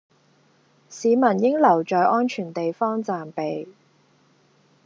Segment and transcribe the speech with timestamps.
[0.89, 3.71] 市民應留在安全地方暫避